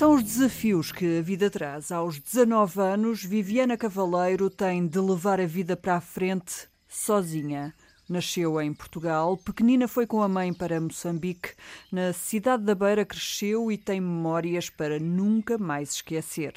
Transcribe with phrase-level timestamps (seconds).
[0.00, 1.92] São os desafios que a vida traz.
[1.92, 7.74] Aos 19 anos, Viviana Cavaleiro tem de levar a vida para a frente sozinha.
[8.08, 11.50] Nasceu em Portugal, pequenina foi com a mãe para Moçambique.
[11.92, 16.54] Na cidade da Beira cresceu e tem memórias para nunca mais esquecer.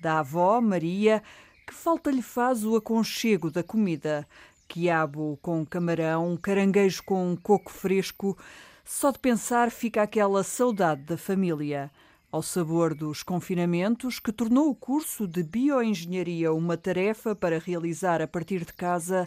[0.00, 1.22] Da avó, Maria,
[1.66, 4.26] que falta lhe faz o aconchego da comida.
[4.66, 8.34] Quiabo com camarão, caranguejo com coco fresco.
[8.82, 11.90] Só de pensar fica aquela saudade da família.
[12.30, 18.28] Ao sabor dos confinamentos, que tornou o curso de bioengenharia uma tarefa para realizar a
[18.28, 19.26] partir de casa,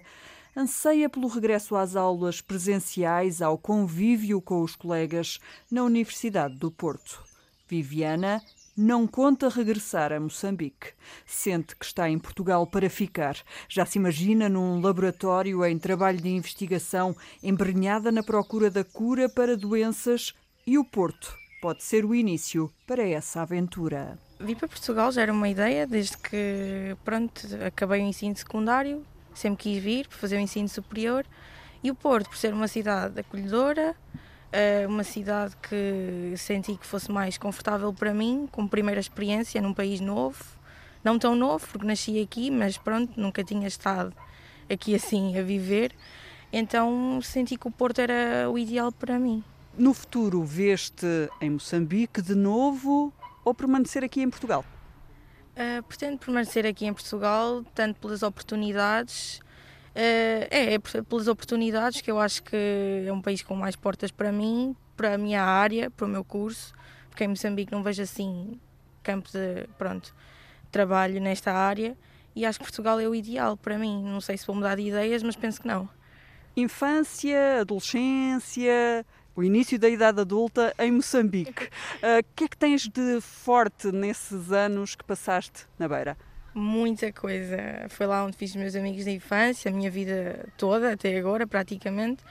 [0.55, 5.39] anseia pelo regresso às aulas presenciais, ao convívio com os colegas
[5.71, 7.23] na Universidade do Porto.
[7.67, 8.39] Viviana
[8.77, 10.93] não conta regressar a Moçambique.
[11.25, 13.35] Sente que está em Portugal para ficar.
[13.67, 19.57] Já se imagina num laboratório em trabalho de investigação, embrenhada na procura da cura para
[19.57, 20.35] doenças
[20.67, 24.17] e o Porto pode ser o início para essa aventura.
[24.39, 29.63] Vir para Portugal já era uma ideia, desde que pronto, acabei o ensino secundário, sempre
[29.63, 31.23] quis vir para fazer o ensino superior.
[31.83, 33.95] E o Porto, por ser uma cidade acolhedora,
[34.51, 39.73] eh, uma cidade que senti que fosse mais confortável para mim, como primeira experiência num
[39.73, 40.43] país novo,
[41.03, 44.13] não tão novo, porque nasci aqui, mas pronto, nunca tinha estado
[44.69, 45.93] aqui assim a viver.
[46.51, 49.43] Então senti que o Porto era o ideal para mim.
[49.77, 51.05] No futuro, veste
[51.39, 54.65] em Moçambique de novo ou permanecer aqui em Portugal?
[55.51, 59.39] Uh, pretendo permanecer aqui em Portugal, tanto pelas oportunidades,
[59.95, 64.11] uh, é, é, pelas oportunidades que eu acho que é um país com mais portas
[64.11, 66.73] para mim, para a minha área, para o meu curso,
[67.09, 68.59] porque em Moçambique não vejo assim
[69.01, 70.13] campo de pronto,
[70.71, 71.97] trabalho nesta área
[72.35, 74.03] e acho que Portugal é o ideal para mim.
[74.03, 75.89] Não sei se vou mudar de ideias, mas penso que não.
[76.55, 79.05] Infância, adolescência,
[79.35, 81.69] o início da idade adulta em Moçambique.
[82.03, 86.17] Ah, o uh, que é que tens de forte nesses anos que passaste na Beira?
[86.53, 87.57] Muita coisa.
[87.89, 91.45] Foi lá onde fiz os meus amigos da infância, a minha vida toda, até agora,
[91.45, 92.23] praticamente.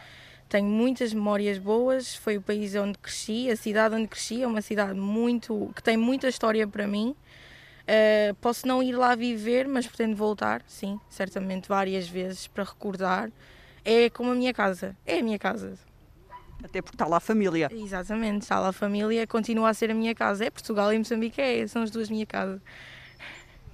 [0.48, 2.16] Tenho muitas memórias boas.
[2.16, 4.42] Foi o país onde cresci, a cidade onde cresci.
[4.42, 7.14] É uma cidade muito que tem muita história para mim.
[7.82, 13.30] Uh, posso não ir lá viver, mas pretendo voltar, sim, certamente várias vezes para recordar.
[13.84, 14.96] É como a minha casa.
[15.06, 15.78] É a minha casa.
[16.62, 17.68] Até porque está lá a família.
[17.72, 20.44] Exatamente, está lá a família, continua a ser a minha casa.
[20.44, 22.60] É Portugal e Moçambique, é, são as duas minhas casas.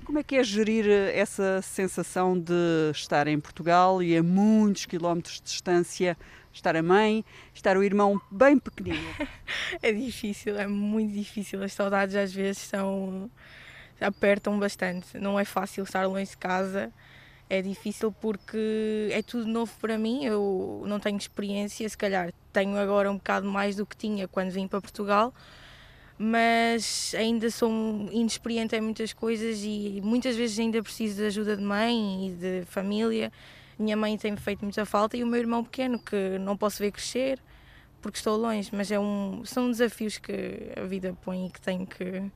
[0.05, 2.53] Como é que é gerir eh, essa sensação de
[2.93, 6.17] estar em Portugal e a muitos quilómetros de distância,
[6.53, 9.05] estar a mãe, estar o irmão bem pequenino?
[9.83, 11.61] é difícil, é muito difícil.
[11.61, 13.29] As saudades às vezes são
[14.01, 15.19] apertam bastante.
[15.19, 16.93] Não é fácil estar longe de casa
[17.49, 22.79] é difícil porque é tudo novo para mim, eu não tenho experiência, se calhar tenho
[22.79, 25.35] agora um bocado mais do que tinha quando vim para Portugal,
[26.19, 27.71] mas ainda sou
[28.11, 32.65] inexperiente em muitas coisas e muitas vezes ainda preciso de ajuda de mãe e de
[32.65, 33.31] família.
[33.79, 36.93] Minha mãe tem-me feito muita falta e o meu irmão pequeno, que não posso ver
[36.93, 37.39] crescer
[38.01, 41.87] porque estou longe, mas é um, são desafios que a vida põe e que tenho
[41.87, 42.31] que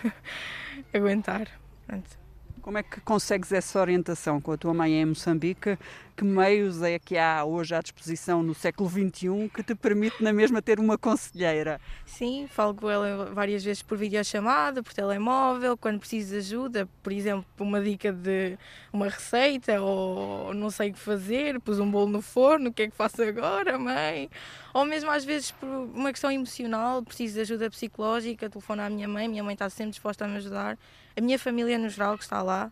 [0.94, 1.48] aguentar.
[1.86, 2.24] Pronto.
[2.62, 5.76] Como é que consegues essa orientação com a tua mãe em Moçambique?
[6.16, 10.32] Que meios é que há hoje à disposição no século XXI que te permite na
[10.32, 11.80] mesma ter uma conselheira?
[12.06, 17.12] Sim, falo com ela várias vezes por videochamada, por telemóvel, quando preciso de ajuda, por
[17.12, 18.56] exemplo, uma dica de
[18.92, 22.82] uma receita ou não sei o que fazer, pus um bolo no forno, o que
[22.82, 24.30] é que faço agora, mãe?
[24.72, 29.08] Ou mesmo às vezes por uma questão emocional, preciso de ajuda psicológica, telefono à minha
[29.08, 30.78] mãe, minha mãe está sempre disposta a me ajudar
[31.16, 32.70] a minha família no geral que está lá,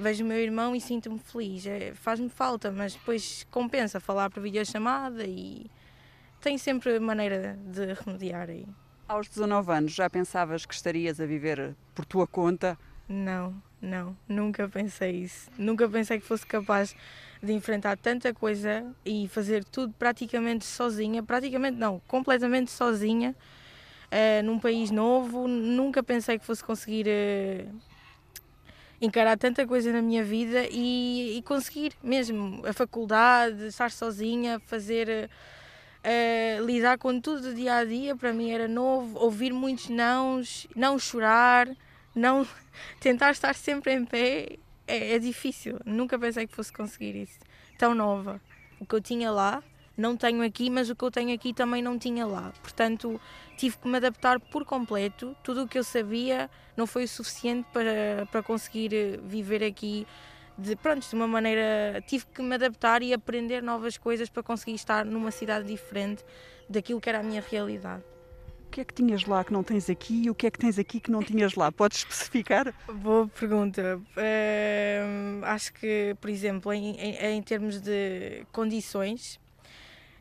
[0.00, 1.66] vejo o meu irmão e sinto-me feliz.
[1.66, 5.70] É, Faz-me falta, mas depois compensa falar por videochamada e
[6.40, 8.66] tem sempre maneira de remediar aí.
[9.06, 12.78] Aos 19 anos já pensavas que estarias a viver por tua conta?
[13.08, 15.50] Não, não, nunca pensei isso.
[15.58, 16.94] Nunca pensei que fosse capaz
[17.42, 21.22] de enfrentar tanta coisa e fazer tudo praticamente sozinha.
[21.22, 23.34] Praticamente não, completamente sozinha
[24.10, 25.48] uh, num país novo.
[25.48, 27.89] Nunca pensei que fosse conseguir uh,
[29.00, 35.30] encarar tanta coisa na minha vida e, e, conseguir mesmo a faculdade, estar sozinha, fazer.
[36.02, 40.66] Uh, lidar com tudo do dia a dia para mim era novo, ouvir muitos nãos,
[40.74, 41.68] não chorar,
[42.14, 42.48] não
[42.98, 44.56] tentar estar sempre em pé
[44.86, 45.78] é, é difícil.
[45.84, 47.38] Nunca pensei que fosse conseguir isso.
[47.78, 48.40] Tão nova.
[48.80, 49.62] O que eu tinha lá
[50.00, 52.52] não tenho aqui, mas o que eu tenho aqui também não tinha lá.
[52.62, 53.20] Portanto,
[53.56, 55.36] tive que me adaptar por completo.
[55.44, 60.06] Tudo o que eu sabia não foi o suficiente para, para conseguir eh, viver aqui
[60.56, 62.02] de, pronto, de uma maneira.
[62.06, 66.24] Tive que me adaptar e aprender novas coisas para conseguir estar numa cidade diferente
[66.68, 68.02] daquilo que era a minha realidade.
[68.70, 70.78] que é que tinhas lá que não tens aqui e o que é que tens
[70.78, 71.70] aqui que não tinhas lá?
[71.70, 72.72] Podes especificar?
[72.86, 74.00] Boa pergunta.
[74.16, 79.38] Uh, acho que, por exemplo, em, em, em, termos de condições,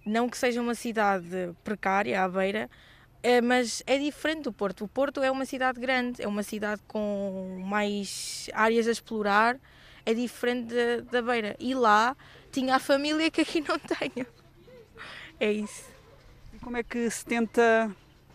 [0.05, 2.69] não que seja uma cidade precária, à beira,
[3.23, 4.85] uh, mas é diferente do Porto.
[4.85, 9.57] O Porto é uma cidade grande, é uma cidade com mais áreas a explorar,
[10.05, 10.73] é diferente
[11.11, 11.55] da beira.
[11.59, 12.15] E lá
[12.51, 14.25] tinha a família que aqui não tenho.
[15.39, 15.85] É isso.
[16.53, 17.89] E como é que se tenta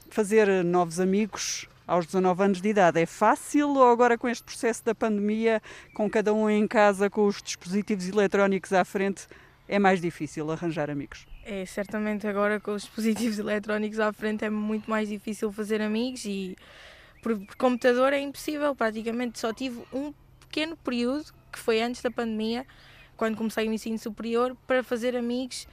[0.09, 4.85] fazer novos amigos aos 19 anos de idade é fácil ou agora com este processo
[4.85, 5.61] da pandemia,
[5.93, 9.27] com cada um em casa com os dispositivos eletrónicos à frente,
[9.69, 11.27] é mais difícil arranjar amigos?
[11.46, 16.25] É, certamente agora com os dispositivos eletrónicos à frente é muito mais difícil fazer amigos
[16.25, 16.56] e
[17.23, 22.11] por, por computador é impossível, praticamente só tive um pequeno período que foi antes da
[22.11, 22.67] pandemia,
[23.17, 25.69] quando comecei o ensino superior, para fazer amigos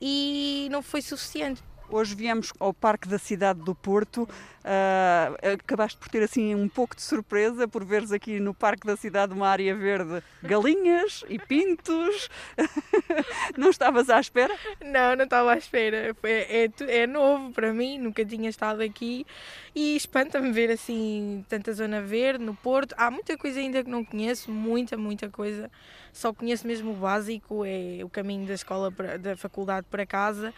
[0.00, 4.22] e não foi suficiente Hoje viemos ao Parque da Cidade do Porto.
[4.22, 8.96] Uh, acabaste por ter assim um pouco de surpresa por veres aqui no Parque da
[8.96, 12.30] Cidade uma área verde galinhas e pintos.
[13.58, 14.54] não estavas à espera?
[14.82, 16.16] Não, não estava à espera.
[16.22, 19.26] É, é, é novo para mim, nunca tinha estado aqui
[19.74, 22.94] e espanta-me ver assim tanta zona verde no Porto.
[22.96, 25.70] Há muita coisa ainda que não conheço, muita, muita coisa.
[26.12, 30.54] Só conheço mesmo o básico, é o caminho da escola, para, da faculdade para casa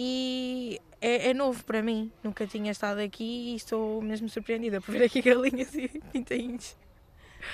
[0.00, 2.12] e é, é, novo para mim.
[2.22, 6.76] Nunca tinha estado aqui e estou mesmo surpreendida por ver aqui galinhas e pintainhos.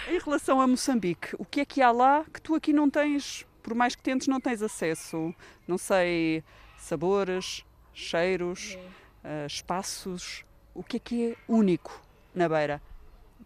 [0.06, 3.46] Em relação a Moçambique, o que é que há lá que tu aqui não tens,
[3.62, 5.34] por mais que tentes, não tens acesso?
[5.66, 6.44] Não sei,
[6.76, 7.64] sabores,
[7.94, 8.76] cheiros,
[9.24, 9.44] é.
[9.44, 10.44] uh, espaços.
[10.74, 11.98] O que é que é único
[12.34, 12.82] na beira?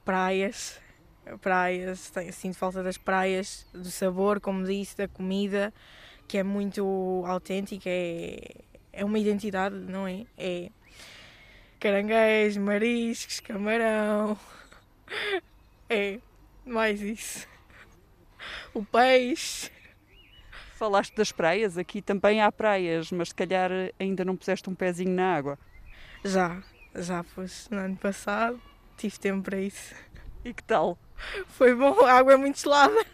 [0.05, 0.81] Praias.
[1.41, 5.73] Praias, sinto falta das praias, do sabor, como disse, da comida,
[6.27, 8.55] que é muito autêntica, é,
[8.99, 10.27] é uma identidade, não é?
[10.37, 10.71] É
[11.79, 14.37] caranguejo, mariscos, camarão.
[15.91, 16.19] É
[16.67, 17.49] mais isso.
[18.75, 19.71] O peixe.
[20.75, 25.12] Falaste das praias, aqui também há praias, mas se calhar ainda não puseste um pezinho
[25.12, 25.59] na água.
[26.23, 26.62] Já,
[26.94, 28.61] já pus no ano passado,
[28.99, 29.94] tive tempo para isso.
[30.44, 30.99] E que tal?
[31.47, 32.94] Foi bom, a água é muito gelada.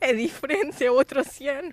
[0.00, 1.72] É diferente, é outro oceano.